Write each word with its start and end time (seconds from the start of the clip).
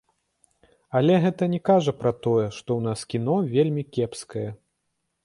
Але 0.99 1.17
гэта 1.25 1.47
не 1.53 1.59
кажа 1.69 1.93
пра 1.99 2.13
тое, 2.27 2.47
што 2.57 2.69
ў 2.79 2.87
нас 2.87 2.99
кіно 3.15 3.37
вельмі 3.53 3.83
кепскае. 3.99 4.49